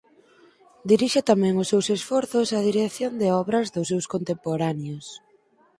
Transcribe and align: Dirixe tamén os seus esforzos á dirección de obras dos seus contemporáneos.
Dirixe 0.91 1.21
tamén 1.31 1.53
os 1.61 1.69
seus 1.71 1.87
esforzos 1.97 2.47
á 2.57 2.59
dirección 2.69 3.11
de 3.21 3.27
obras 3.41 3.67
dos 3.75 3.89
seus 3.91 4.05
contemporáneos. 4.13 5.05